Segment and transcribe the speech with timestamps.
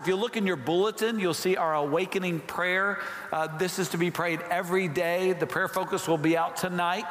[0.00, 3.00] If you look in your bulletin, you'll see our awakening prayer.
[3.30, 5.34] Uh, this is to be prayed every day.
[5.34, 7.04] The prayer focus will be out tonight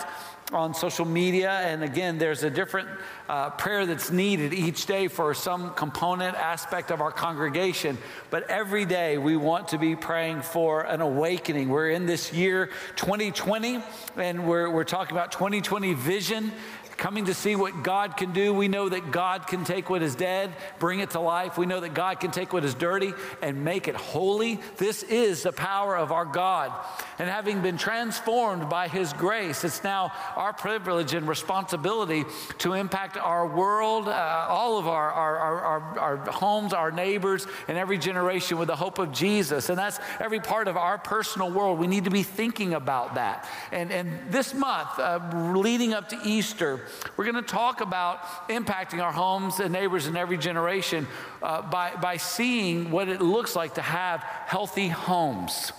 [0.51, 1.52] on social media.
[1.52, 2.89] And again, there's a different
[3.28, 7.97] uh, prayer that's needed each day for some component aspect of our congregation.
[8.31, 11.69] But every day we want to be praying for an awakening.
[11.69, 13.83] We're in this year 2020,
[14.17, 16.52] and we're, we're talking about 2020 vision
[17.00, 18.54] coming to see what God can do.
[18.54, 21.58] We know that God can take what is dead, bring it to life.
[21.58, 24.59] We know that God can take what is dirty and make it holy.
[24.77, 26.73] This is the power of our God.
[27.17, 32.26] And having been transformed by His grace, it's now our privilege and responsibility
[32.59, 37.77] to impact our world, uh, all of our, our, our, our, homes, our neighbors, and
[37.77, 39.70] every generation with the hope of Jesus.
[39.70, 41.79] And that's every part of our personal world.
[41.79, 43.48] We need to be thinking about that.
[43.71, 46.81] And, and this month, uh, leading up to Easter,
[47.17, 51.07] we're going to talk about impacting our homes and neighbors in every generation
[51.41, 55.71] uh, by, by seeing what it looks like to have healthy homes.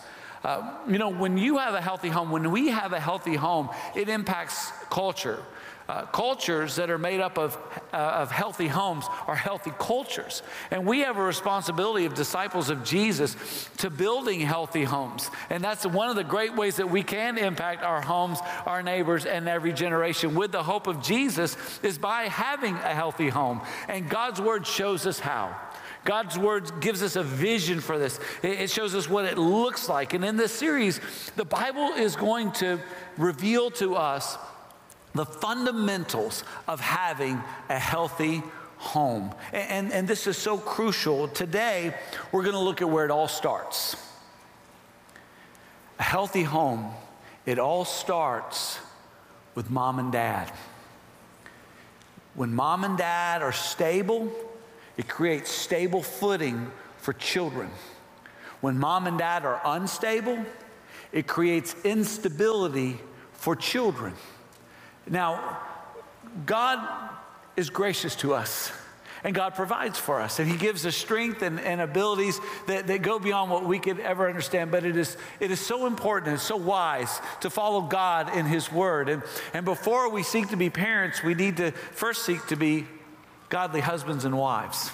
[0.42, 3.68] Uh, you know, when you have a healthy home, when we have a healthy home,
[3.94, 5.42] it impacts culture.
[5.90, 7.58] Uh, cultures that are made up of,
[7.92, 10.44] uh, of healthy homes are healthy cultures.
[10.70, 15.28] And we have a responsibility of disciples of Jesus to building healthy homes.
[15.50, 19.26] And that's one of the great ways that we can impact our homes, our neighbors,
[19.26, 23.60] and every generation with the hope of Jesus is by having a healthy home.
[23.88, 25.56] And God's word shows us how.
[26.04, 28.18] God's word gives us a vision for this.
[28.42, 30.14] It shows us what it looks like.
[30.14, 31.00] And in this series,
[31.36, 32.80] the Bible is going to
[33.18, 34.38] reveal to us
[35.14, 38.42] the fundamentals of having a healthy
[38.78, 39.34] home.
[39.52, 41.28] And, and, and this is so crucial.
[41.28, 41.94] Today,
[42.32, 43.96] we're going to look at where it all starts.
[45.98, 46.92] A healthy home,
[47.44, 48.78] it all starts
[49.54, 50.50] with mom and dad.
[52.34, 54.32] When mom and dad are stable,
[55.00, 57.70] it creates stable footing for children.
[58.60, 60.44] When mom and dad are unstable,
[61.10, 63.00] it creates instability
[63.32, 64.12] for children.
[65.08, 65.58] Now,
[66.44, 66.86] God
[67.56, 68.72] is gracious to us.
[69.24, 73.00] And God provides for us, and He gives us strength and, and abilities that, that
[73.00, 74.70] go beyond what we could ever understand.
[74.70, 78.70] But it is, it is so important and so wise to follow God in His
[78.70, 79.08] Word.
[79.10, 79.22] And,
[79.52, 82.86] and before we seek to be parents, we need to first seek to be
[83.50, 84.90] godly husbands and wives.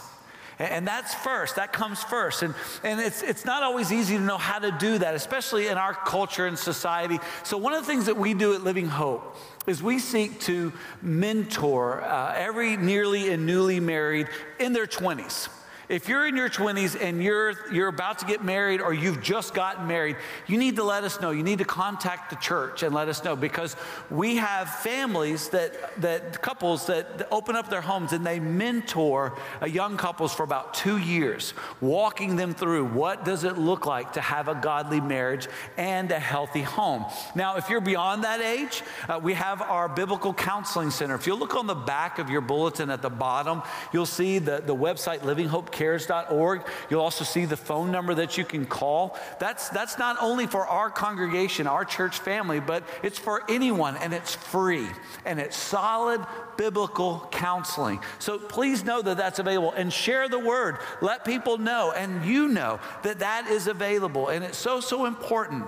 [0.58, 2.42] And that's first, that comes first.
[2.42, 5.76] And, and it's, it's not always easy to know how to do that, especially in
[5.76, 7.18] our culture and society.
[7.44, 10.72] So, one of the things that we do at Living Hope is we seek to
[11.02, 14.28] mentor uh, every nearly and newly married
[14.58, 15.48] in their 20s.
[15.88, 19.54] If you're in your 20s and you're, you're about to get married or you've just
[19.54, 20.16] gotten married,
[20.48, 21.30] you need to let us know.
[21.30, 23.76] You need to contact the church and let us know because
[24.10, 29.96] we have families that, that couples that open up their homes and they mentor young
[29.96, 34.48] couples for about two years, walking them through what does it look like to have
[34.48, 37.04] a godly marriage and a healthy home.
[37.36, 41.14] Now, if you're beyond that age, uh, we have our biblical counseling center.
[41.14, 44.60] If you look on the back of your bulletin at the bottom, you'll see the,
[44.64, 46.62] the website Living Hope cares.org.
[46.88, 49.18] You'll also see the phone number that you can call.
[49.38, 54.14] That's, that's not only for our congregation, our church family, but it's for anyone and
[54.14, 54.88] it's free
[55.26, 56.24] and it's solid
[56.56, 58.00] biblical counseling.
[58.18, 60.78] So please know that that's available and share the word.
[61.02, 64.28] Let people know and you know that that is available.
[64.28, 65.66] And it's so, so important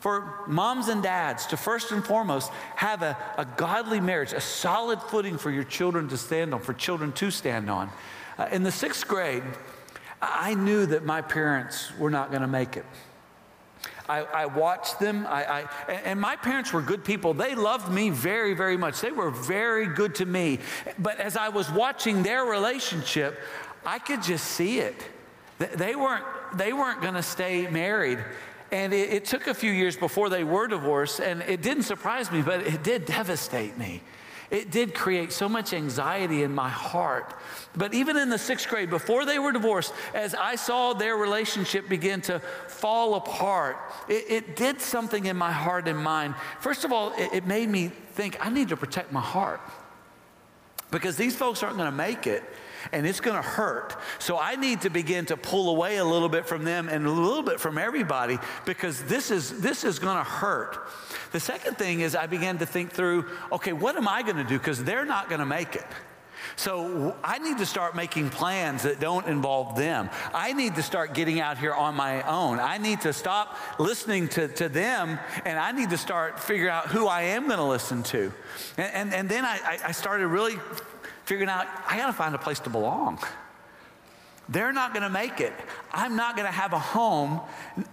[0.00, 5.00] for moms and dads to first and foremost have a, a godly marriage, a solid
[5.00, 7.90] footing for your children to stand on, for children to stand on.
[8.38, 9.42] Uh, in the sixth grade,
[10.20, 12.84] I knew that my parents were not going to make it.
[14.08, 17.34] I, I watched them, I, I, and my parents were good people.
[17.34, 19.00] They loved me very, very much.
[19.00, 20.60] They were very good to me.
[20.98, 23.40] But as I was watching their relationship,
[23.84, 24.94] I could just see it.
[25.58, 28.18] They weren't, they weren't going to stay married.
[28.70, 32.30] And it, it, took a few years before they were divorced, and it didn't surprise
[32.30, 34.02] me, but it did devastate me.
[34.50, 37.34] It did create so much anxiety in my heart.
[37.76, 41.88] But even in the sixth grade, before they were divorced, as I saw their relationship
[41.88, 43.76] begin to fall apart,
[44.08, 46.34] it, it did something in my heart and mind.
[46.60, 49.60] First of all, it, it made me think I need to protect my heart
[50.90, 52.42] because these folks aren't going to make it
[52.92, 53.96] and it's going to hurt.
[54.18, 57.10] So I need to begin to pull away a little bit from them and a
[57.10, 60.78] little bit from everybody because this is this is going to hurt.
[61.32, 64.44] The second thing is I began to think through, okay, what am I going to
[64.44, 65.86] do because they're not going to make it.
[66.56, 70.08] So I need to start making plans that don't involve them.
[70.34, 72.58] I need to start getting out here on my own.
[72.58, 76.86] I need to stop listening to, to them and I need to start figuring out
[76.86, 78.32] who I am going to listen to.
[78.78, 80.56] And, and, and then I, I started really
[81.26, 83.18] figuring out I got to find a place to belong.
[84.48, 85.52] They're not going to make it.
[85.92, 87.40] I'm not going to have a home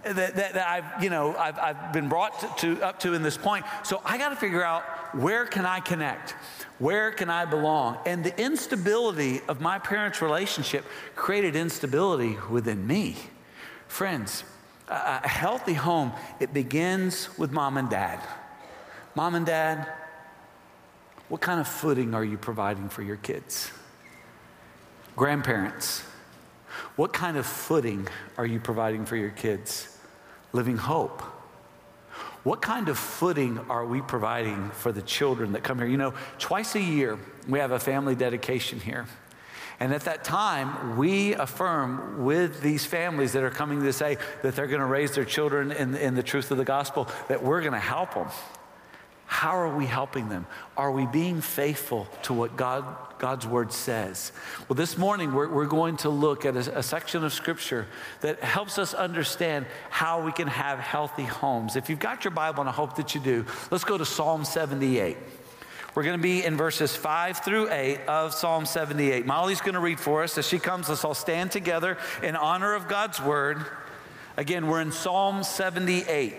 [0.04, 3.22] that, that, that, I've, you know, I've, I've been brought to, to, up to in
[3.22, 3.64] this point.
[3.82, 4.84] So I got to figure out
[5.14, 6.34] where can I connect?
[6.78, 7.98] Where can I belong?
[8.06, 10.84] And the instability of my parents' relationship
[11.16, 13.16] created instability within me.
[13.88, 14.44] Friends,
[14.88, 18.20] a healthy home, it begins with mom and dad.
[19.14, 19.88] Mom and dad,
[21.28, 23.70] what kind of footing are you providing for your kids?
[25.16, 26.02] Grandparents,
[26.96, 29.98] what kind of footing are you providing for your kids?
[30.52, 31.22] Living hope.
[32.44, 35.86] What kind of footing are we providing for the children that come here?
[35.86, 37.18] You know, twice a year
[37.48, 39.06] we have a family dedication here.
[39.80, 44.54] And at that time, we affirm with these families that are coming to say that
[44.54, 47.60] they're going to raise their children in, in the truth of the gospel, that we're
[47.60, 48.28] going to help them.
[49.44, 50.46] How are we helping them?
[50.74, 52.82] Are we being faithful to what God,
[53.18, 54.32] God's word says?
[54.70, 57.86] Well, this morning we're, we're going to look at a, a section of scripture
[58.22, 61.76] that helps us understand how we can have healthy homes.
[61.76, 64.46] If you've got your Bible, and I hope that you do, let's go to Psalm
[64.46, 65.18] 78.
[65.94, 69.26] We're going to be in verses 5 through 8 of Psalm 78.
[69.26, 70.38] Molly's going to read for us.
[70.38, 73.62] As she comes, let's all stand together in honor of God's word.
[74.38, 76.34] Again, we're in Psalm 78.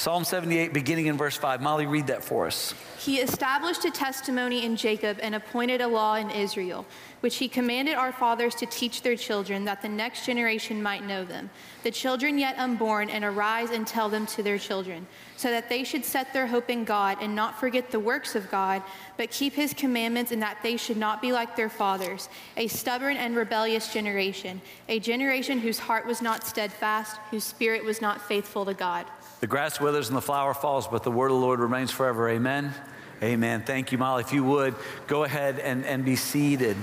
[0.00, 1.60] Psalm 78, beginning in verse 5.
[1.60, 2.72] Molly, read that for us.
[2.98, 6.86] He established a testimony in Jacob and appointed a law in Israel,
[7.20, 11.24] which he commanded our fathers to teach their children, that the next generation might know
[11.24, 11.50] them,
[11.82, 15.06] the children yet unborn, and arise and tell them to their children,
[15.36, 18.50] so that they should set their hope in God and not forget the works of
[18.50, 18.82] God,
[19.16, 23.16] but keep his commandments, and that they should not be like their fathers, a stubborn
[23.16, 28.64] and rebellious generation, a generation whose heart was not steadfast, whose spirit was not faithful
[28.64, 29.06] to God.
[29.40, 32.28] The grass withers and the flower falls, but the word of the Lord remains forever.
[32.28, 32.74] Amen.
[33.22, 33.62] Amen.
[33.66, 34.22] Thank you, Molly.
[34.22, 34.74] If you would,
[35.06, 36.76] go ahead and, and be seated.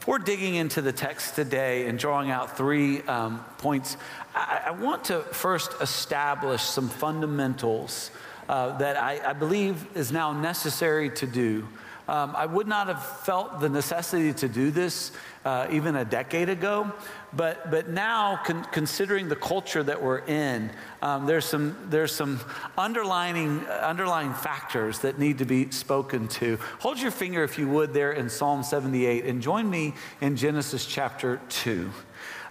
[0.00, 3.98] Before digging into the text today and drawing out three um, points,
[4.34, 8.10] I, I, want to first establish some fundamentals
[8.48, 11.68] uh, that I, I believe is now necessary to do.
[12.08, 15.12] Um, I would not have felt the necessity to do this
[15.44, 16.92] uh, even a decade ago,
[17.32, 20.70] but, but now, con- considering the culture that we're in,
[21.00, 22.40] um, there's some, there's some
[22.76, 26.58] underlining, underlying factors that need to be spoken to.
[26.80, 30.84] Hold your finger, if you would, there in Psalm 78, and join me in Genesis
[30.84, 31.90] chapter 2.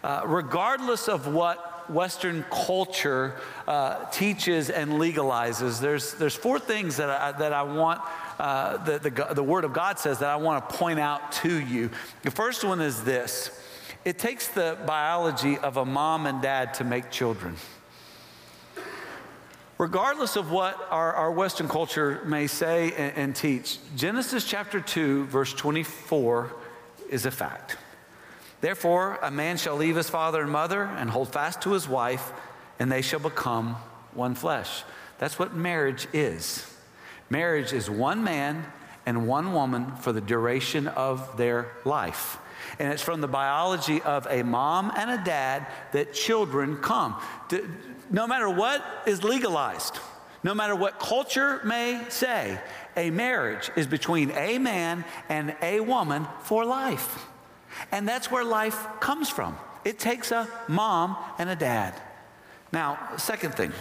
[0.04, 3.36] Uh, regardless of what Western culture
[3.68, 8.02] uh, teaches and legalizes, there's, there's four things that I, that I want
[8.40, 11.60] uh, the, the, the Word of God says that I want to point out to
[11.60, 11.92] you.
[12.24, 13.52] The first one is this
[14.06, 17.56] it takes the biology of a mom and dad to make children.
[19.78, 25.26] Regardless of what our, our Western culture may say and, and teach, Genesis chapter 2,
[25.26, 26.52] verse 24
[27.10, 27.78] is a fact.
[28.62, 32.32] Therefore, a man shall leave his father and mother and hold fast to his wife,
[32.78, 33.76] and they shall become
[34.14, 34.84] one flesh.
[35.18, 36.66] That's what marriage is.
[37.30, 38.66] Marriage is one man
[39.06, 42.38] and one woman for the duration of their life.
[42.78, 47.16] And it's from the biology of a mom and a dad that children come.
[48.10, 49.98] No matter what is legalized,
[50.44, 52.60] no matter what culture may say,
[52.96, 57.26] a marriage is between a man and a woman for life.
[57.92, 59.58] And that's where life comes from.
[59.86, 61.94] It takes a mom and a dad.
[62.72, 63.72] Now, second thing,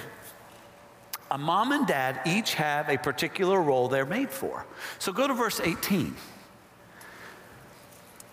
[1.30, 4.66] a mom and dad each have a particular role they're made for.
[4.98, 6.14] So go to verse 18.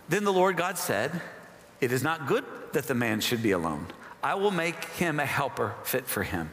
[0.08, 1.22] Then the Lord God said,
[1.82, 3.88] It is not good that the man should be alone.
[4.24, 6.50] I will make him a helper fit for him.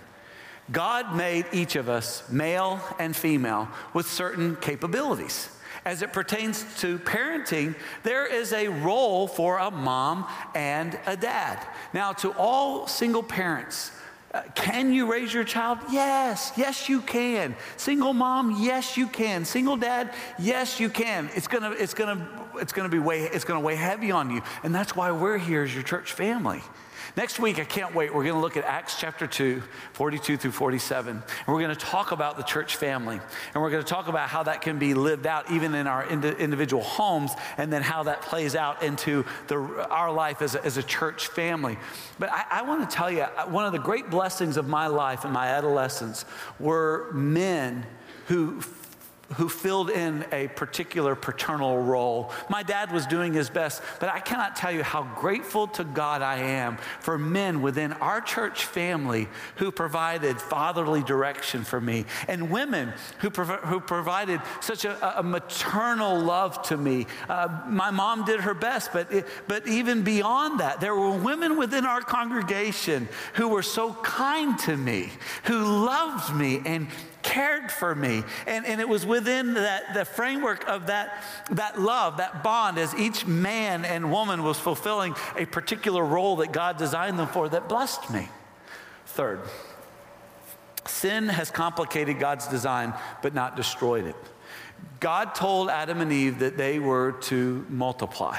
[0.70, 5.48] God made each of us, male and female, with certain capabilities.
[5.84, 11.58] As it pertains to parenting, there is a role for a mom and a dad.
[11.92, 13.90] Now, to all single parents,
[14.32, 15.78] uh, can you raise your child?
[15.90, 17.54] Yes, yes, you can.
[17.76, 19.44] Single mom, yes, you can.
[19.44, 21.28] Single dad, yes, you can.
[21.34, 24.74] It's gonna, it's gonna, it's gonna be way, it's gonna weigh heavy on you, and
[24.74, 26.62] that's why we're here as your church family.
[27.14, 28.14] Next week, I can't wait.
[28.14, 31.16] We're going to look at Acts chapter 2, 42 through 47.
[31.16, 33.20] And we're going to talk about the church family.
[33.52, 36.04] And we're going to talk about how that can be lived out even in our
[36.04, 39.56] ind- individual homes, and then how that plays out into the,
[39.90, 41.76] our life as a, as a church family.
[42.18, 45.24] But I, I want to tell you, one of the great blessings of my life
[45.24, 46.24] and my adolescence
[46.58, 47.84] were men
[48.28, 48.62] who
[49.36, 52.32] who filled in a particular paternal role.
[52.48, 56.22] My dad was doing his best, but I cannot tell you how grateful to God
[56.22, 62.50] I am for men within our church family who provided fatherly direction for me, and
[62.50, 67.06] women who, prov- who provided such a, a, maternal love to me.
[67.28, 71.56] Uh, my mom did her best, but, it, but even beyond that, there were women
[71.56, 75.10] within our congregation who were so kind to me,
[75.44, 76.88] who loved me and
[77.22, 78.24] cared for me.
[78.46, 82.94] And, and it was within that, the framework of that, that love, that bond, as
[82.94, 87.68] each man and woman was fulfilling a particular role that God designed them for that
[87.68, 88.28] blessed me.
[89.06, 89.40] Third,
[90.86, 94.16] sin has complicated God's design but not destroyed it.
[95.00, 98.38] God told Adam and Eve that they were to multiply.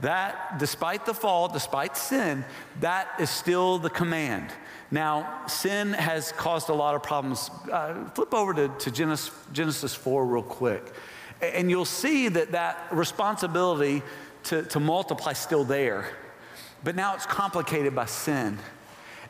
[0.00, 2.44] That, despite the fall, despite sin,
[2.80, 4.50] that is still the command.
[4.90, 7.50] Now, sin has caused a lot of problems.
[7.70, 10.92] Uh, flip over to, to Genesis, Genesis 4 real quick.
[11.40, 14.02] And you'll see that that responsibility
[14.44, 16.06] to, to multiply is still there.
[16.82, 18.58] But now it's complicated by sin.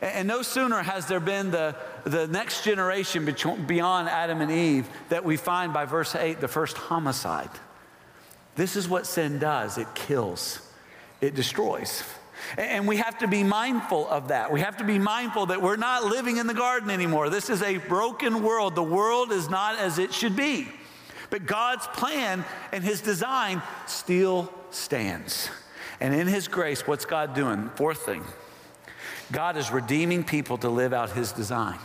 [0.01, 1.75] And no sooner has there been the,
[2.05, 3.23] the next generation
[3.67, 7.51] beyond Adam and Eve that we find by verse 8 the first homicide.
[8.55, 10.67] This is what sin does it kills,
[11.21, 12.03] it destroys.
[12.57, 14.51] And we have to be mindful of that.
[14.51, 17.29] We have to be mindful that we're not living in the garden anymore.
[17.29, 18.75] This is a broken world.
[18.75, 20.67] The world is not as it should be.
[21.29, 25.49] But God's plan and His design still stands.
[25.99, 27.69] And in His grace, what's God doing?
[27.75, 28.23] Fourth thing
[29.31, 31.79] God is redeeming people to live out His design.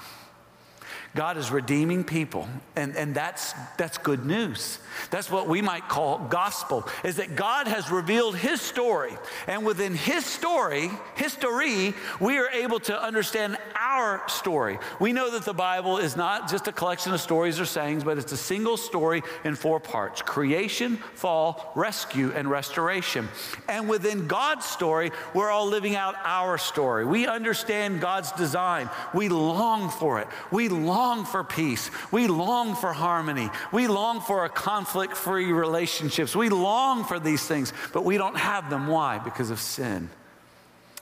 [1.17, 2.47] God is redeeming people,
[2.77, 4.79] and, and that's, that's good news.
[5.11, 9.13] That's what we might call gospel, is that God has revealed his story.
[9.47, 14.79] And within his story, history, we are able to understand our story.
[15.01, 18.19] We know that the Bible is not just a collection of stories or sayings, but
[18.19, 23.29] it's a single story in four parts creation, fall, rescue, and restoration.
[23.69, 27.07] And within God's story, we're all living out our story.
[27.07, 28.91] We understand God's design.
[29.15, 30.29] We long for it.
[30.51, 31.91] We long for peace.
[32.11, 33.51] We long for harmony.
[33.73, 36.35] We long for a conflict free relationships.
[36.35, 38.89] We long for these things, but we don't have them.
[38.89, 39.19] Why?
[39.19, 40.11] Because of sin.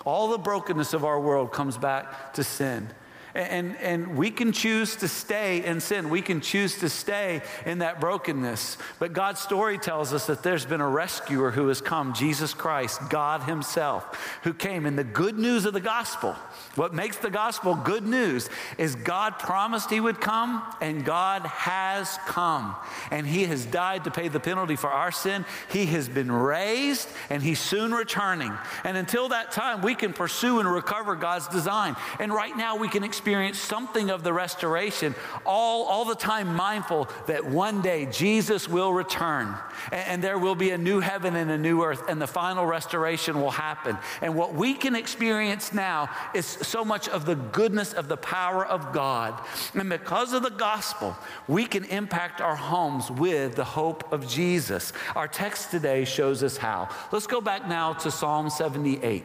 [0.05, 2.91] All the brokenness of our world comes back to sin.
[3.35, 6.09] And, and we can choose to stay in sin.
[6.09, 8.79] We can choose to stay in that brokenness.
[9.01, 13.01] But God's story tells us that there's been a rescuer who has come, Jesus Christ,
[13.11, 14.87] God Himself, who came.
[14.87, 16.37] And the good news of the gospel,
[16.77, 18.49] what makes the gospel good news,
[18.79, 22.77] is God promised He would come, and God has come.
[23.11, 25.45] And He has died to pay the penalty for our sin.
[25.71, 28.53] He has been raised, and He's soon returning.
[28.85, 31.97] And until that time, we can pursue and recover God's design.
[32.21, 35.15] And right now, we can experience experience something of the restoration,
[35.47, 39.57] all, all the time mindful that one day Jesus will return
[39.91, 42.67] and, and there will be a new heaven and a new earth, and the final
[42.67, 43.97] restoration will happen.
[44.21, 48.67] And what we can experience now is so much of the goodness of the power
[48.67, 49.43] of God.
[49.73, 51.17] And because of the gospel,
[51.49, 54.93] we can impact our homes with the hope of Jesus.
[55.17, 56.91] Our text today shows us how.
[57.11, 59.25] Let's go back now to Psalm 78.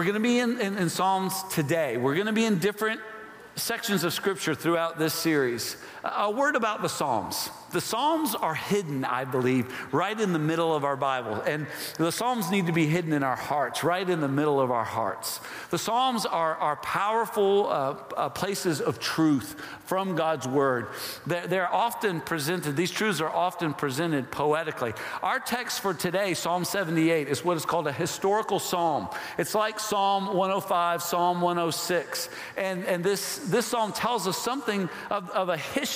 [0.00, 1.98] We're going to be in, in, in, Psalms today.
[1.98, 3.02] We're going to be in different
[3.54, 5.76] sections of Scripture throughout this series.
[6.02, 7.50] A word about the Psalms.
[7.72, 11.34] The Psalms are hidden, I believe, right in the middle of our Bible.
[11.42, 11.66] And
[11.98, 14.84] the Psalms need to be hidden in our hearts, right in the middle of our
[14.84, 15.40] hearts.
[15.68, 20.88] The Psalms are, are powerful uh, uh, places of truth from God's Word.
[21.26, 24.94] They're, they're often presented, these truths are often presented poetically.
[25.22, 29.08] Our text for today, Psalm 78, is what is called a historical psalm.
[29.38, 32.30] It's like Psalm 105, Psalm 106.
[32.56, 35.89] And, and this, this psalm tells us something of, of a history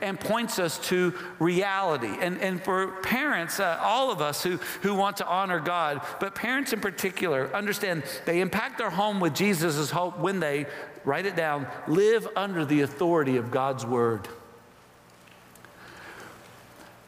[0.00, 2.14] and points us to reality.
[2.20, 6.34] And, and for parents, uh, all of us who, who want to honor God, but
[6.34, 10.66] parents in particular, understand they impact their home with Jesus' hope when they,
[11.04, 14.28] write it down, live under the authority of God's word.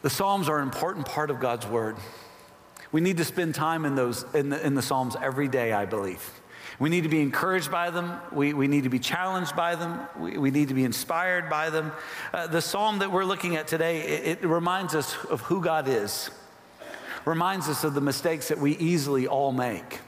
[0.03, 1.97] The Psalms are an important part of God's word.
[2.93, 5.85] We need to spend time in those in the, in the Psalms every day, I
[5.85, 6.40] believe.
[6.81, 8.19] We need to be encouraged by them.
[8.33, 10.01] We, we need to be challenged by them.
[10.19, 11.93] We, we need to be inspired by them.
[12.33, 15.89] Uh, the psalm that we're looking at today, it, it reminds us of who God
[15.89, 16.31] is,
[17.27, 19.99] reminds us of the mistakes that we easily all make,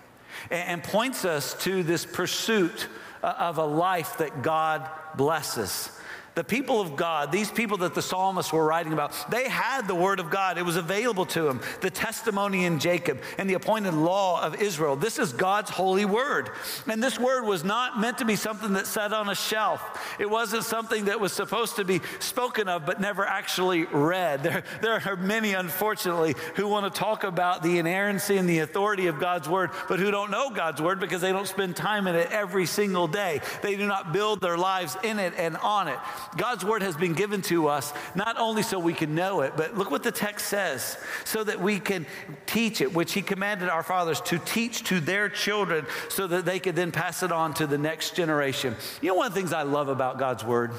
[0.50, 2.88] and, and points us to this pursuit
[3.22, 5.90] uh, of a life that God blesses.
[6.34, 9.94] The people of God, these people that the psalmists were writing about, they had the
[9.94, 10.56] word of God.
[10.56, 11.60] It was available to them.
[11.82, 14.96] The testimony in Jacob and the appointed law of Israel.
[14.96, 16.50] This is God's holy word.
[16.86, 20.16] And this word was not meant to be something that sat on a shelf.
[20.18, 24.42] It wasn't something that was supposed to be spoken of but never actually read.
[24.42, 29.06] There, there are many, unfortunately, who want to talk about the inerrancy and the authority
[29.06, 32.14] of God's word, but who don't know God's word because they don't spend time in
[32.14, 33.40] it every single day.
[33.60, 35.98] They do not build their lives in it and on it.
[36.36, 39.76] God's word has been given to us not only so we can know it, but
[39.76, 42.06] look what the text says, so that we can
[42.46, 46.58] teach it, which he commanded our fathers to teach to their children so that they
[46.58, 48.74] could then pass it on to the next generation.
[49.00, 50.72] You know, one of the things I love about God's word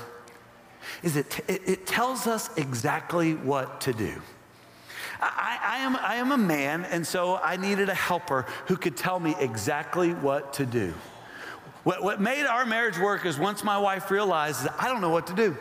[1.01, 4.21] is it, it, it tells us exactly what to do.
[5.21, 8.97] I, I, am, I am a man, and so I needed a helper who could
[8.97, 10.93] tell me exactly what to do.
[11.83, 15.09] What, what made our marriage work is once my wife realized that I don't know
[15.09, 15.57] what to do.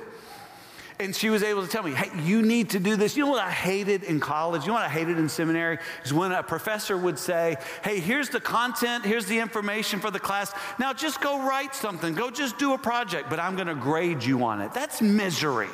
[1.01, 3.17] And she was able to tell me, hey, you need to do this.
[3.17, 4.63] You know what I hated in college?
[4.63, 5.79] You know what I hated in seminary?
[6.05, 10.21] Is when a professor would say, hey, here's the content, here's the information for the
[10.21, 10.53] class.
[10.79, 14.23] Now just go write something, go just do a project, but I'm going to grade
[14.23, 14.73] you on it.
[14.75, 15.71] That's misery.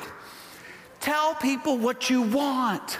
[0.99, 2.97] Tell people what you want.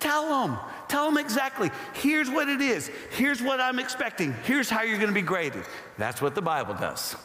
[0.00, 0.58] Tell them.
[0.94, 1.72] Tell them exactly.
[1.94, 2.88] Here's what it is.
[3.10, 4.32] Here's what I'm expecting.
[4.44, 5.64] Here's how you're going to be graded.
[5.98, 7.16] That's what the Bible does.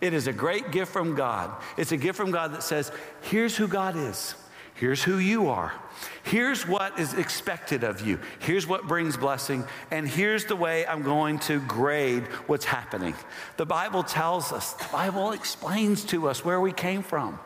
[0.00, 1.50] It is a great gift from God.
[1.76, 4.34] It's a gift from God that says, here's who God is.
[4.72, 5.74] Here's who you are.
[6.22, 8.18] Here's what is expected of you.
[8.38, 9.62] Here's what brings blessing.
[9.90, 13.12] And here's the way I'm going to grade what's happening.
[13.58, 17.38] The Bible tells us, the Bible explains to us where we came from.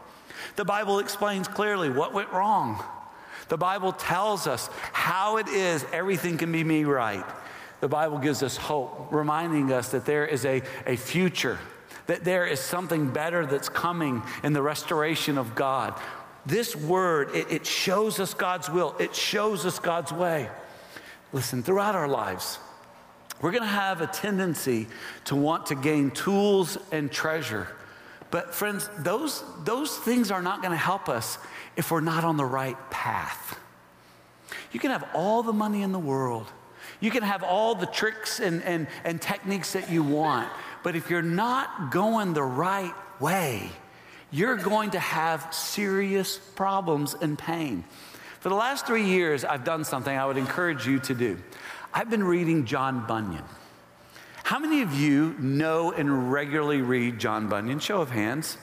[0.54, 2.80] The Bible explains clearly what went wrong.
[3.48, 7.24] The Bible tells us how it is everything can be made right.
[7.80, 11.58] The Bible gives us hope, reminding us that there is a, a future,
[12.06, 15.94] that there is something better that's coming in the restoration of God.
[16.46, 20.48] This word, it, it shows us God's will, it shows us God's way.
[21.32, 22.58] Listen, throughout our lives,
[23.40, 24.86] we're going to have a tendency
[25.24, 27.66] to want to gain tools and treasure.
[28.32, 31.38] But, friends, those, those things are not going to help us
[31.76, 33.60] if we're not on the right path.
[34.72, 36.50] You can have all the money in the world,
[36.98, 40.48] you can have all the tricks and, and, and techniques that you want,
[40.82, 43.70] but if you're not going the right way,
[44.30, 47.84] you're going to have serious problems and pain.
[48.40, 51.38] For the last three years, I've done something I would encourage you to do.
[51.92, 53.44] I've been reading John Bunyan.
[54.44, 57.78] How many of you know and regularly read John Bunyan?
[57.78, 58.58] Show of hands.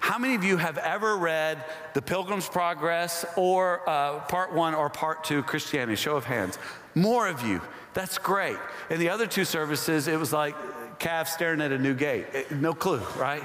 [0.00, 4.90] How many of you have ever read The Pilgrim's Progress or uh, Part One or
[4.90, 5.94] Part Two Christiana?
[5.96, 6.58] Show of hands.
[6.94, 7.60] More of you.
[7.94, 8.56] That's great.
[8.90, 10.56] In the other two services, it was like
[10.98, 12.50] calf staring at a new gate.
[12.50, 13.44] No clue, right?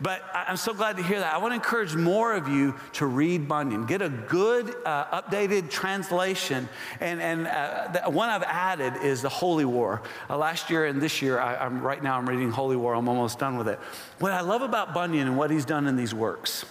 [0.00, 1.34] But I'm so glad to hear that.
[1.34, 3.84] I want to encourage more of you to read Bunyan.
[3.84, 6.68] Get a good, uh, updated translation.
[7.00, 10.02] And, and uh, one I've added is the Holy War.
[10.30, 12.94] Uh, last year and this year, I, am right now I'm reading Holy War.
[12.94, 13.78] I'm almost done with it.
[14.18, 16.64] What I love about Bunyan and what he's done in these works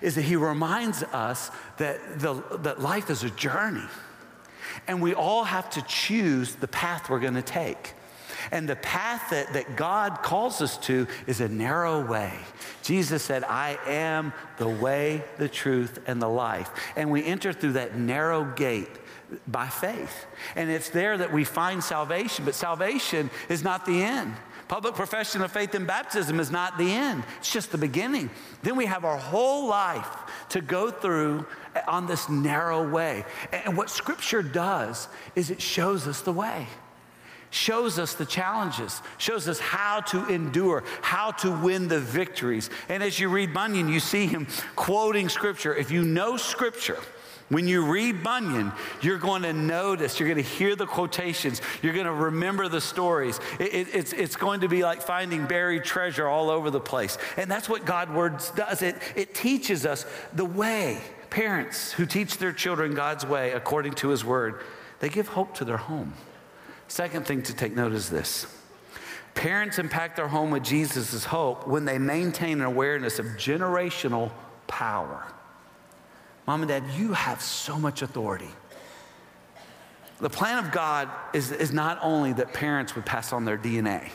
[0.00, 3.86] is that he reminds us that, the, that life is a journey.
[4.86, 7.94] And we all have to choose the path we're going to take.
[8.50, 12.32] And the path that, that God calls us to is a narrow way.
[12.82, 16.70] Jesus said, I am the way, the truth, and the life.
[16.96, 18.90] And we enter through that narrow gate
[19.46, 20.26] by faith.
[20.56, 24.34] And it's there that we find salvation, but salvation is not the end.
[24.68, 28.30] Public profession of faith and baptism is not the end, it's just the beginning.
[28.62, 30.08] Then we have our whole life
[30.50, 31.46] to go through
[31.86, 33.24] on this narrow way.
[33.52, 36.66] And what Scripture does is it shows us the way
[37.54, 42.68] shows us the challenges, shows us how to endure, how to win the victories.
[42.88, 45.74] And as you read Bunyan, you see him quoting scripture.
[45.74, 46.98] If you know scripture,
[47.50, 51.92] when you read Bunyan, you're going to notice, you're going to hear the quotations, you're
[51.92, 53.38] going to remember the stories.
[53.60, 57.18] It, it, it's, it's going to be like finding buried treasure all over the place.
[57.36, 58.82] And that's what God words does.
[58.82, 61.00] It, it teaches us the way.
[61.30, 64.60] Parents who teach their children God's way according to his word,
[65.00, 66.14] they give hope to their home.
[66.88, 68.46] Second thing to take note is this
[69.34, 74.30] parents impact their home with Jesus' hope when they maintain an awareness of generational
[74.66, 75.26] power.
[76.46, 78.50] Mom and dad, you have so much authority.
[80.20, 84.08] The plan of God is, is not only that parents would pass on their DNA,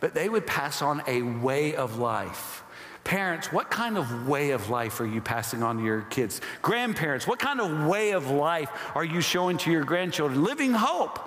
[0.00, 2.62] but they would pass on a way of life.
[3.04, 6.40] Parents, what kind of way of life are you passing on to your kids?
[6.62, 10.42] Grandparents, what kind of way of life are you showing to your grandchildren?
[10.42, 11.18] Living hope.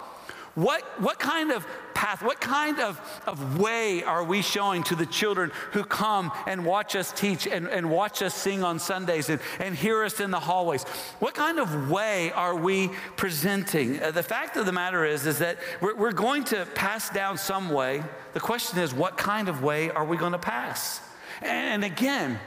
[0.58, 5.06] What, what kind of path, what kind of, of way are we showing to the
[5.06, 9.40] children who come and watch us teach and, and watch us sing on Sundays and,
[9.60, 10.82] and hear us in the hallways?
[11.20, 14.02] What kind of way are we presenting?
[14.02, 17.38] Uh, the fact of the matter is, is that we're, we're going to pass down
[17.38, 18.04] some way.
[18.34, 21.02] The question is, what kind of way are we going to pass?
[21.44, 22.40] And again,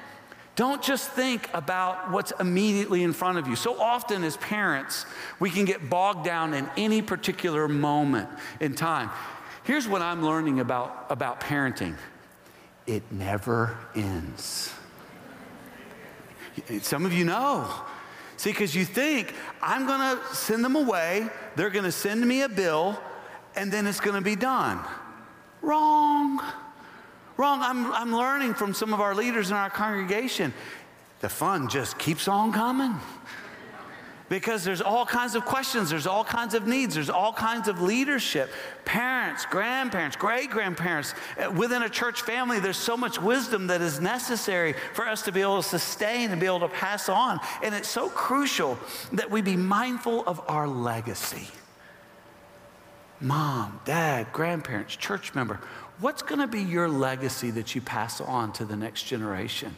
[0.60, 3.56] don't just think about what's immediately in front of you.
[3.56, 5.06] So often, as parents,
[5.38, 8.28] we can get bogged down in any particular moment
[8.60, 9.08] in time.
[9.64, 11.96] Here's what I'm learning about, about parenting
[12.86, 14.70] it never ends.
[16.82, 17.66] Some of you know.
[18.36, 22.42] See, because you think, I'm going to send them away, they're going to send me
[22.42, 23.00] a bill,
[23.56, 24.78] and then it's going to be done.
[25.62, 26.42] Wrong.
[27.40, 27.62] Wrong.
[27.62, 30.52] I'm, I'm learning from some of our leaders in our congregation.
[31.20, 32.94] The fun just keeps on coming.
[34.28, 37.80] Because there's all kinds of questions, there's all kinds of needs, there's all kinds of
[37.80, 38.50] leadership.
[38.84, 41.14] Parents, grandparents, great grandparents.
[41.38, 45.32] Uh, within a church family, there's so much wisdom that is necessary for us to
[45.32, 47.40] be able to sustain and be able to pass on.
[47.62, 48.78] And it's so crucial
[49.14, 51.48] that we be mindful of our legacy.
[53.18, 55.58] Mom, dad, grandparents, church member,
[56.00, 59.74] what's going to be your legacy that you pass on to the next generation?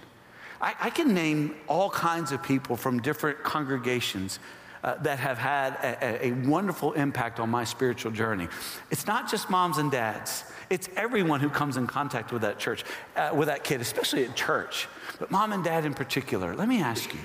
[0.60, 4.38] I, I can name all kinds of people from different congregations
[4.84, 8.48] uh, that have had a, a, wonderful impact on my spiritual journey.
[8.90, 12.84] It's not just moms and dads, it's everyone who comes in contact with that church,
[13.14, 14.88] uh, with that kid, especially at church.
[15.20, 17.20] But mom and dad in particular, let me ask you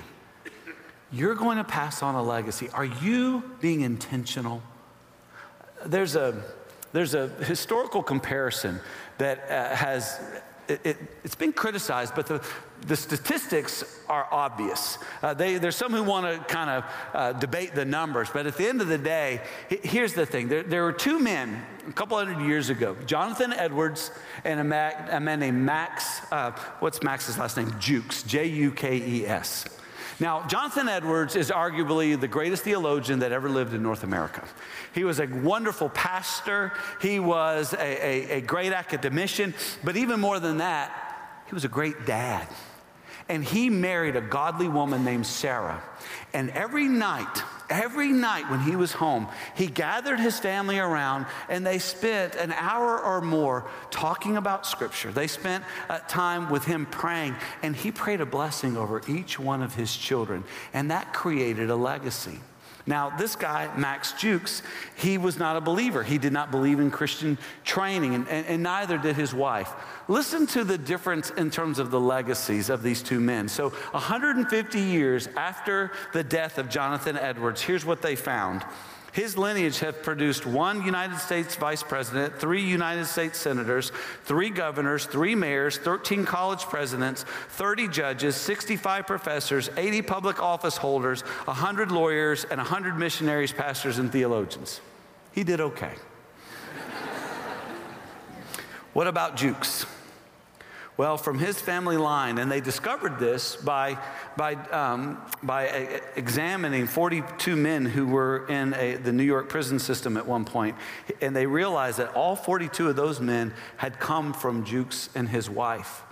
[1.10, 2.68] you're going to pass on a legacy.
[2.74, 4.62] Are you being intentional?
[5.86, 6.44] There's a
[6.92, 8.80] there's a historical comparison
[9.18, 10.20] that uh, has
[10.68, 12.44] it, it, has been criticized, but the,
[12.86, 14.98] the statistics are obvious.
[15.22, 18.56] Uh, they, there's some who want to kind of uh, debate the numbers, but at
[18.56, 22.18] the end of the day, here's the thing there, there were two men a couple
[22.18, 24.10] hundred years ago Jonathan Edwards
[24.44, 27.74] and a, Mac, a man named Max, uh, what's Max's last name?
[27.80, 29.64] Jukes, J U K E S.
[30.20, 34.42] Now, Jonathan Edwards is arguably the greatest theologian that ever lived in North America.
[34.92, 39.54] He was a wonderful pastor, he was a, a, a great academician,
[39.84, 42.48] but even more than that, he was a great dad.
[43.28, 45.82] And he married a godly woman named Sarah.
[46.32, 51.66] And every night, every night when he was home, he gathered his family around and
[51.66, 55.12] they spent an hour or more talking about Scripture.
[55.12, 59.62] They spent uh, time with him praying, and he prayed a blessing over each one
[59.62, 60.44] of his children.
[60.72, 62.38] And that created a legacy.
[62.88, 64.62] Now, this guy, Max Jukes,
[64.94, 66.02] he was not a believer.
[66.02, 69.70] He did not believe in Christian training, and, and, and, neither did his wife.
[70.08, 73.46] Listen to the difference in terms of the legacies of these two men.
[73.46, 78.64] So, 150 years after the death of Jonathan Edwards, here's what they found.
[79.12, 83.90] His lineage have produced one United States vice president, three United States senators,
[84.24, 91.22] three governors, three mayors, 13 college presidents, 30 judges, 65 professors, 80 public office holders,
[91.22, 94.80] 100 lawyers, and 100 missionaries, pastors, and theologians.
[95.32, 95.92] He did okay.
[98.92, 99.86] what about Jukes?
[100.98, 103.98] Well, from his family line, and they discovered this by,
[104.36, 109.78] by, um, by a, examining 42 men who were in a, the New York prison
[109.78, 110.74] system at one point,
[111.20, 115.48] and they realized that all 42 of those men had come from Jukes and his
[115.48, 116.02] wife.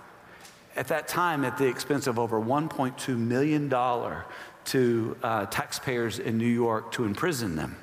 [0.77, 6.45] At that time, at the expense of over $1.2 million to uh, taxpayers in New
[6.45, 7.75] York to imprison them.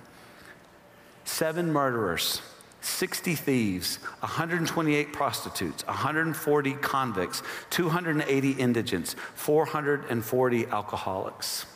[1.27, 2.41] Seven murderers
[2.85, 11.67] 60 thieves, 128 prostitutes, 140 convicts, 280 indigents, 440 alcoholics.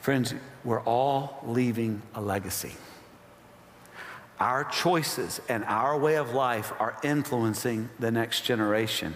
[0.00, 2.72] Friends, we're all leaving a legacy.
[4.40, 9.14] Our choices and our way of life are influencing the next generation.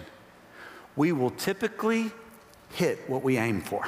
[0.95, 2.11] We will typically
[2.73, 3.87] hit what we aim for.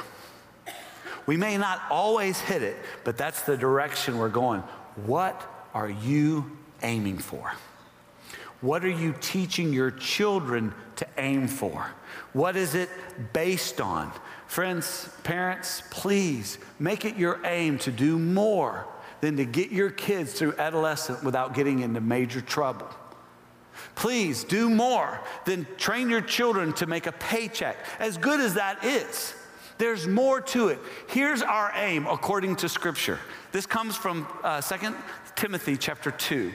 [1.26, 4.62] We may not always hit it, but that's the direction we're going.
[5.04, 5.40] What
[5.76, 6.50] are you
[6.82, 7.52] aiming for?
[8.62, 11.86] What are you teaching your children to aim for?
[12.32, 12.88] What is it
[13.34, 14.10] based on?
[14.46, 18.86] Friends, parents, please make it your aim to do more
[19.20, 22.88] than to get your kids through adolescence without getting into major trouble.
[23.96, 28.82] Please do more than train your children to make a paycheck, as good as that
[28.82, 29.34] is.
[29.76, 30.78] There's more to it.
[31.08, 33.18] Here's our aim according to Scripture.
[33.52, 34.94] This comes from uh, 2
[35.36, 36.52] Timothy chapter 2.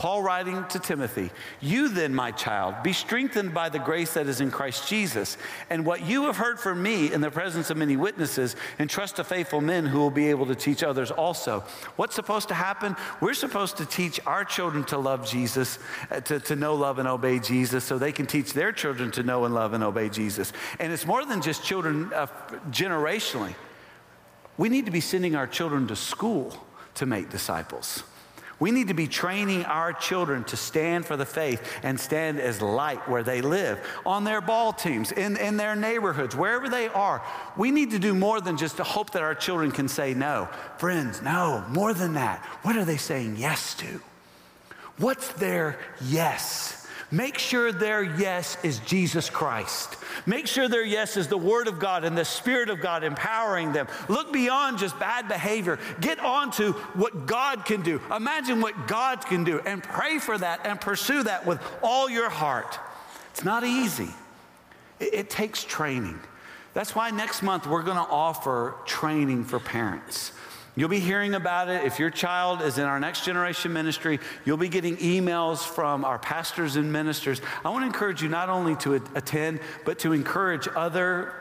[0.00, 1.30] Paul writing to Timothy,
[1.60, 5.36] You then, my child, be strengthened by the grace that is in Christ Jesus.
[5.68, 9.24] And what you have heard from me in the presence of many witnesses, entrust to
[9.24, 11.60] faithful men who will be able to teach others also.
[11.96, 12.96] What's supposed to happen?
[13.20, 15.78] We're supposed to teach our children to love Jesus,
[16.10, 19.22] uh, to, to know, love, and obey Jesus, so they can teach their children to
[19.22, 20.54] know and love and obey Jesus.
[20.78, 22.26] And it's more than just children uh,
[22.70, 23.54] generationally.
[24.56, 26.56] We need to be sending our children to school
[26.94, 28.02] to make disciples.
[28.60, 32.60] We need to be training our children to stand for the faith and stand as
[32.60, 37.22] light where they live, on their ball teams, in, in their neighborhoods, wherever they are.
[37.56, 40.48] We need to do more than just to hope that our children can say no.
[40.76, 42.44] Friends, no, more than that.
[42.62, 44.02] What are they saying yes to?
[44.98, 46.79] What's their yes?
[47.12, 49.96] Make sure their yes is Jesus Christ.
[50.26, 53.72] Make sure their yes is the Word of God and the Spirit of God empowering
[53.72, 53.88] them.
[54.08, 55.80] Look beyond just bad behavior.
[56.00, 58.00] Get on to what God can do.
[58.14, 62.30] Imagine what God can do and pray for that and pursue that with all your
[62.30, 62.78] heart.
[63.32, 64.10] It's not easy,
[65.00, 66.20] it, it takes training.
[66.74, 70.30] That's why next month we're going to offer training for parents.
[70.80, 71.84] You'll be hearing about it.
[71.84, 76.18] If your child is in our next generation ministry, you'll be getting emails from our
[76.18, 77.42] pastors and ministers.
[77.62, 81.34] I want to encourage you not only to attend, but to encourage other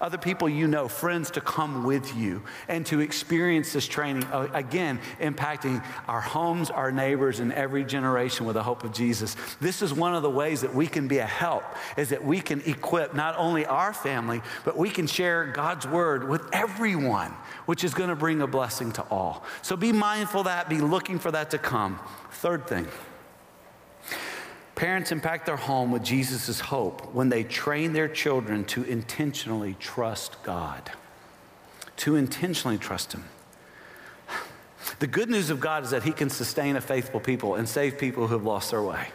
[0.00, 4.48] other people you know, friends to come with you and to experience this training, uh,
[4.52, 9.36] again, impacting our homes, our neighbors, and every generation with the hope of Jesus.
[9.60, 11.64] This is one of the ways that we can be a help,
[11.96, 16.28] is that we can equip not only our family, but we can share God's word
[16.28, 17.32] with everyone,
[17.66, 19.44] which is going to bring a blessing to all.
[19.62, 21.98] So be mindful that, be looking for that to come.
[22.30, 22.86] Third thing.
[24.76, 30.42] Parents impact their home with Jesus' hope when they train their children to intentionally trust
[30.42, 30.92] God.
[31.98, 33.24] To intentionally trust Him.
[34.98, 37.96] The good news of God is that He can sustain a faithful people and save
[37.96, 39.08] people who have lost their way.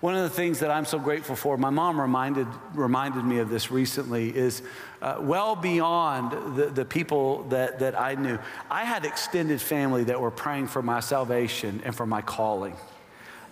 [0.00, 3.50] One of the things that I'm so grateful for, my mom reminded, reminded me of
[3.50, 4.62] this recently, is
[5.00, 8.38] uh, well beyond the, the people that, that I knew.
[8.68, 12.74] I had extended family that were praying for my salvation and for my calling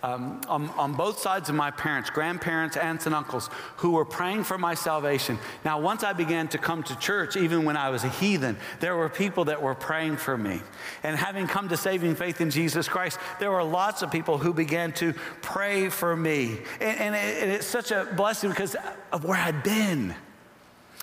[0.03, 4.43] um, on, on, both sides of my parents, grandparents, aunts, and uncles, who were praying
[4.43, 5.37] for my salvation.
[5.65, 8.95] Now, once I began to come to church, even when I was a heathen, there
[8.95, 10.61] were people that were praying for me.
[11.03, 14.53] And having come to saving faith in Jesus Christ, there were lots of people who
[14.53, 16.59] began to pray for me.
[16.79, 18.75] And, and, it, and it's such a blessing because
[19.11, 20.15] of where I'd been.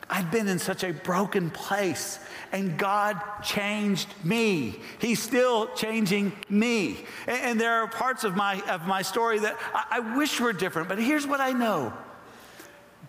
[0.08, 2.20] I'd been in such a broken place
[2.52, 4.76] and God changed me.
[5.00, 7.04] He's still changing me.
[7.26, 10.52] And, and there are parts of my, of my story that I, I wish were
[10.52, 11.92] different, but here's what I know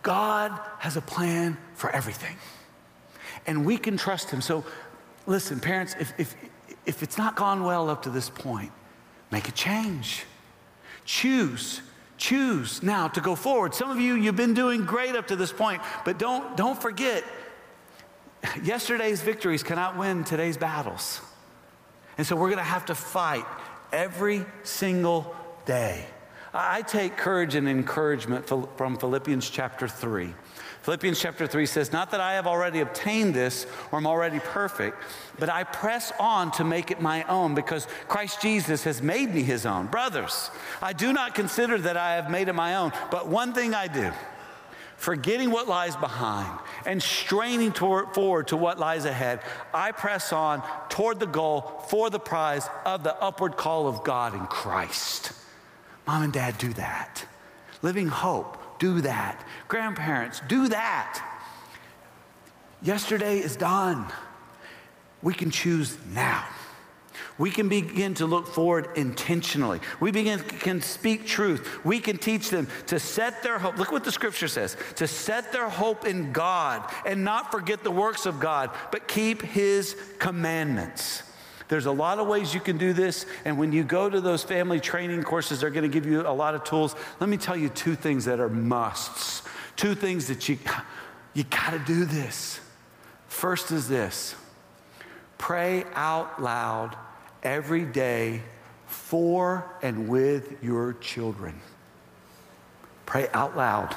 [0.03, 2.35] God has a plan for everything,
[3.45, 4.41] and we can trust Him.
[4.41, 4.63] So,
[5.25, 6.35] listen, parents, if, if,
[6.85, 8.71] if it's not gone well up to this point,
[9.31, 10.23] make a change.
[11.03, 11.81] Choose
[12.17, 13.73] choose now to go forward.
[13.73, 17.23] Some of you, you've been doing great up to this point, but don't, don't forget
[18.63, 21.21] yesterday's victories cannot win today's battles.
[22.17, 23.45] And so we're going to have to fight
[23.91, 26.05] every single day.
[26.53, 30.33] I take courage and encouragement from Philippians chapter 3.
[30.87, 34.95] Philippians chapter 3 says, Not that I have already obtained this or am already perfect,
[35.37, 39.43] but I press on to make it my own because Christ Jesus has made me
[39.43, 39.87] his own.
[39.87, 40.49] Brothers,
[40.81, 43.87] I do not consider that I have made it my own, but one thing I
[43.87, 44.13] do
[44.95, 49.41] forgetting what lies behind and straining toward, forward to what lies ahead,
[49.73, 54.33] I press on toward the goal for the prize of the upward call of God
[54.33, 55.33] in Christ.
[56.07, 57.25] Mom and dad, do that.
[57.81, 59.45] Living hope, do that.
[59.67, 61.23] Grandparents, do that.
[62.81, 64.05] Yesterday is done.
[65.21, 66.45] We can choose now.
[67.37, 69.79] We can begin to look forward intentionally.
[69.99, 71.83] We begin, can speak truth.
[71.85, 73.77] We can teach them to set their hope.
[73.77, 77.91] Look what the scripture says to set their hope in God and not forget the
[77.91, 81.23] works of God, but keep his commandments.
[81.67, 83.25] There's a lot of ways you can do this.
[83.45, 86.31] And when you go to those family training courses, they're going to give you a
[86.31, 86.95] lot of tools.
[87.19, 89.43] Let me tell you two things that are musts.
[89.75, 90.57] Two things that you,
[91.33, 92.59] you got to do this.
[93.27, 94.35] First is this
[95.37, 96.95] pray out loud
[97.43, 98.41] every day
[98.87, 101.59] for and with your children.
[103.05, 103.95] Pray out loud.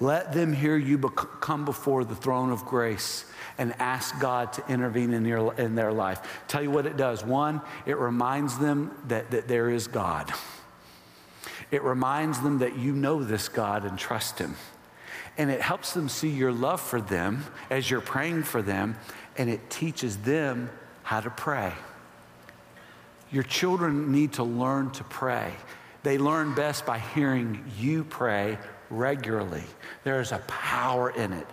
[0.00, 3.24] Let them hear you come before the throne of grace
[3.58, 6.20] and ask God to intervene in, your, in their life.
[6.46, 7.24] Tell you what it does.
[7.24, 10.32] One, it reminds them that, that there is God.
[11.72, 14.54] It reminds them that you know this God and trust Him.
[15.36, 18.96] And it helps them see your love for them as you're praying for them,
[19.36, 20.70] and it teaches them
[21.02, 21.72] how to pray.
[23.30, 25.52] Your children need to learn to pray.
[26.02, 28.58] They learn best by hearing you pray
[28.90, 29.64] regularly.
[30.04, 31.46] There is a power in it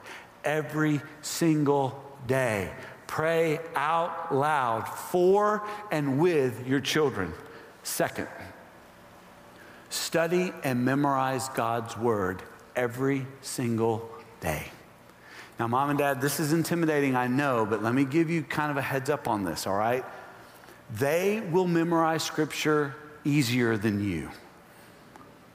[0.43, 2.71] every single day.
[3.07, 7.33] Pray out loud for and with your children.
[7.83, 8.27] Second,
[9.89, 12.41] study and memorize God's word
[12.75, 14.65] every single day.
[15.59, 18.71] Now, mom and dad, this is intimidating, I know, but let me give you kind
[18.71, 20.03] of a heads up on this, all right?
[20.93, 24.29] They will memorize scripture easier than you.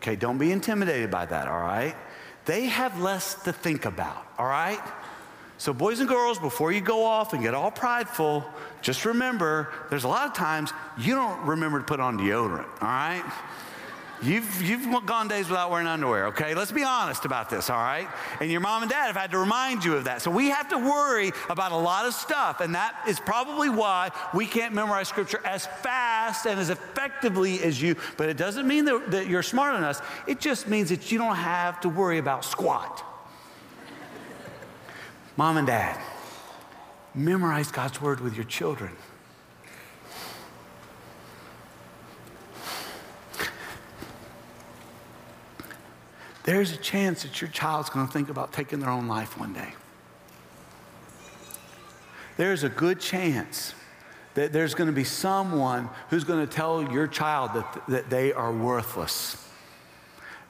[0.01, 1.95] Okay, don't be intimidated by that, all right?
[2.47, 4.81] They have less to think about, all right?
[5.59, 8.47] So, boys and girls, before you go off and get all prideful,
[8.81, 12.89] just remember there's a lot of times you don't remember to put on deodorant, all
[12.89, 13.23] right?
[14.23, 16.55] You've, you've gone days without wearing underwear, okay?
[16.55, 18.07] Let's be honest about this, all right?
[18.41, 20.21] And your mom and dad have had to remind you of that.
[20.21, 24.11] So we have to worry about a lot of stuff, and that is probably why
[24.35, 27.97] we can't memorize scripture as fast and as effectively as you.
[28.19, 31.17] But it doesn't mean that, that you're smarter than us, it just means that you
[31.17, 33.03] don't have to worry about squat.
[35.39, 35.99] mom and dad,
[37.15, 38.93] memorize God's word with your children.
[46.45, 49.53] There's a chance that your child's going to think about taking their own life one
[49.53, 49.73] day.
[52.37, 53.75] There's a good chance
[54.35, 58.33] that there's going to be someone who's going to tell your child that, that they
[58.33, 59.37] are worthless.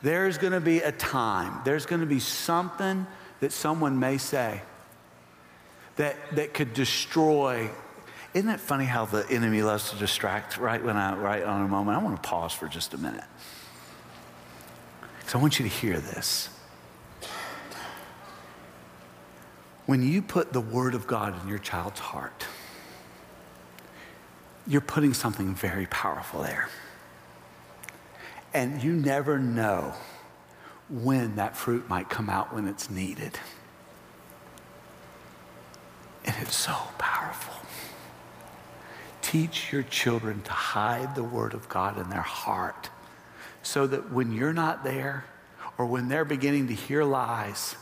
[0.02, 3.06] There's going to be a time, there's going to be something
[3.40, 4.60] that someone may say
[5.96, 7.68] that, that could destroy.
[8.32, 11.68] Isn't it funny how the enemy loves to distract right when I, right on a
[11.68, 11.98] moment?
[11.98, 13.24] I want to pause for just a minute.
[15.30, 16.48] So I want you to hear this.
[19.86, 22.46] When you put the Word of God in your child's heart,
[24.66, 26.68] you're putting something very powerful there.
[28.52, 29.94] And you never know
[30.88, 33.38] when that fruit might come out when it's needed.
[36.24, 37.54] And it's so powerful.
[39.22, 42.90] Teach your children to hide the Word of God in their heart
[43.62, 45.24] so that when you're not there
[45.78, 47.76] or when they're beginning to hear lies,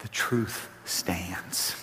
[0.00, 1.76] the truth stands.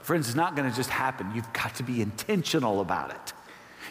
[0.00, 1.30] Friends, it's not going to just happen.
[1.34, 3.32] You've got to be intentional about it.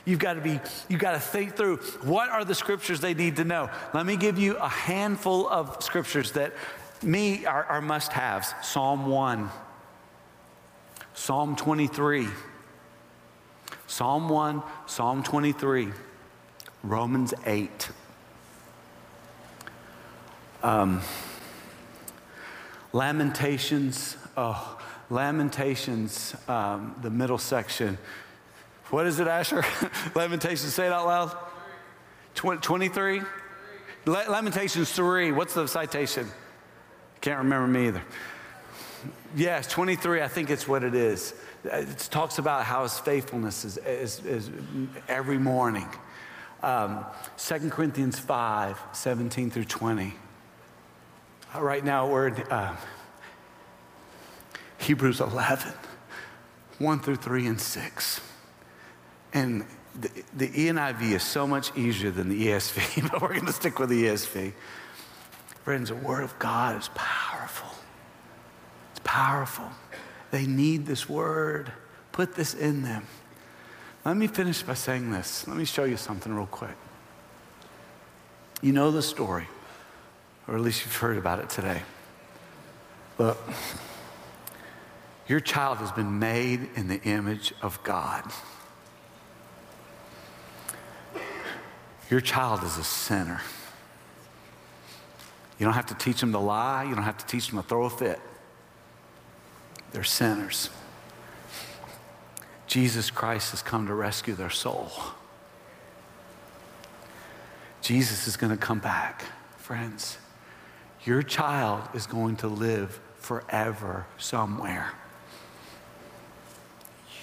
[0.05, 3.35] You've got to be, you've got to think through what are the scriptures they need
[3.35, 3.69] to know.
[3.93, 6.53] Let me give you a handful of scriptures that
[7.03, 9.49] me are, are must haves Psalm 1,
[11.13, 12.27] Psalm 23,
[13.85, 15.89] Psalm 1, Psalm 23,
[16.83, 17.89] Romans 8.
[20.63, 21.01] Um,
[22.93, 27.97] Lamentations, oh, Lamentations, um, the middle section.
[28.89, 29.63] What is it, Asher?
[30.15, 31.37] Lamentations, say it out loud.
[32.33, 33.21] 23?
[34.05, 35.31] Lamentations 3.
[35.31, 36.27] What's the citation?
[37.21, 38.03] Can't remember me either.
[39.35, 41.33] Yes, 23, I think it's what it is.
[41.65, 44.49] It talks about how his faithfulness is, is, is
[45.07, 45.87] every morning.
[46.63, 47.05] Um,
[47.37, 50.13] 2 Corinthians 5, 17 through 20.
[51.55, 52.75] Uh, right now, we're in uh,
[54.79, 55.71] Hebrews 11,
[56.79, 58.21] 1 through 3 and 6.
[59.33, 59.65] And
[59.99, 63.79] the, the NIV is so much easier than the ESV, but we're going to stick
[63.79, 64.53] with the ESV.
[65.63, 67.69] Friends, the Word of God is powerful.
[68.91, 69.69] It's powerful.
[70.31, 71.71] They need this Word.
[72.11, 73.05] Put this in them.
[74.03, 75.47] Let me finish by saying this.
[75.47, 76.75] Let me show you something real quick.
[78.61, 79.47] You know the story
[80.47, 81.81] or at least you've heard about it today.
[83.17, 83.37] Look,
[85.27, 88.23] your child has been made in the image of God.
[92.09, 93.41] Your child is a sinner.
[95.59, 96.83] You don't have to teach them to lie.
[96.83, 98.19] You don't have to teach them to throw a fit.
[99.91, 100.69] They're sinners.
[102.67, 104.91] Jesus Christ has come to rescue their soul.
[107.81, 109.23] Jesus is going to come back,
[109.57, 110.17] friends.
[111.07, 114.91] Your child is going to live forever somewhere.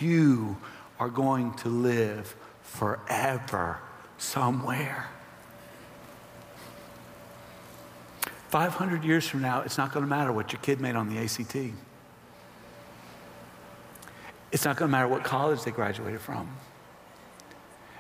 [0.00, 0.56] You
[0.98, 3.78] are going to live forever
[4.16, 5.06] somewhere.
[8.48, 11.20] 500 years from now, it's not going to matter what your kid made on the
[11.20, 11.54] ACT.
[14.50, 16.48] It's not going to matter what college they graduated from.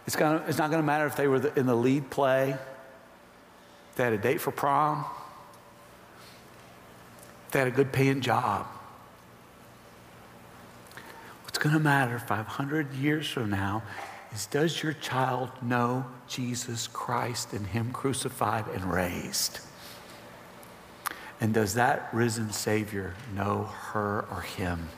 [0.06, 2.56] It's, gonna, it's not going to matter if they were the, in the lead play,
[3.96, 5.04] they had a date for prom,
[7.54, 8.66] they had a good paying job.
[11.44, 13.84] What's going to matter 500 years from now
[14.34, 19.60] is Does your child know Jesus Christ and Him crucified and raised?
[21.40, 24.88] And does that risen Savior know her or him?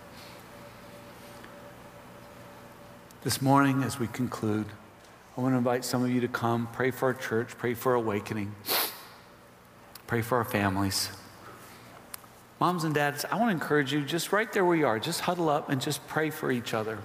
[3.22, 4.66] This morning, as we conclude,
[5.36, 7.94] I want to invite some of you to come, pray for our church, pray for
[7.94, 8.54] awakening,
[10.06, 11.10] pray for our families.
[12.58, 15.20] Moms and dads, I want to encourage you just right there where you are, just
[15.20, 16.98] huddle up and just pray for each other.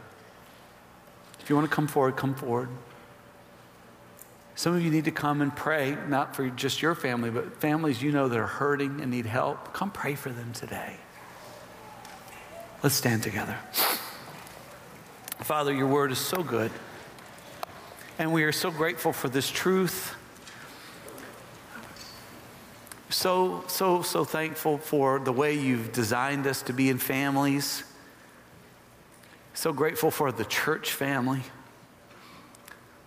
[1.42, 2.70] If you want to come forward, come forward.
[4.56, 8.02] Some of you need to come and pray, not for just your family, but families
[8.02, 9.74] you know that are hurting and need help.
[9.74, 10.98] Come pray for them today.
[12.84, 13.58] Let's stand together.
[15.40, 16.72] Father, your word is so good.
[18.20, 20.16] And we are so grateful for this truth.
[23.12, 27.84] So, so, so thankful for the way you've designed us to be in families.
[29.54, 31.42] So grateful for the church family.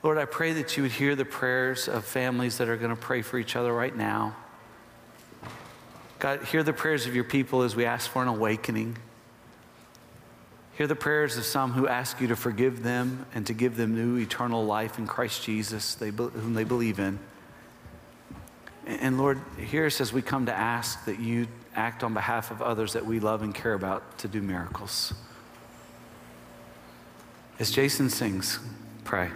[0.03, 3.01] Lord, I pray that you would hear the prayers of families that are going to
[3.01, 4.37] pray for each other right now.
[6.19, 8.99] God, hear the prayers of your people as we ask for an awakening.
[10.77, 13.95] Hear the prayers of some who ask you to forgive them and to give them
[13.95, 17.19] new eternal life in Christ Jesus, they, whom they believe in.
[18.87, 22.63] And Lord, hear us as we come to ask that you act on behalf of
[22.63, 25.15] others that we love and care about to do miracles.
[27.59, 28.59] As Jason sings,
[29.05, 29.31] pray.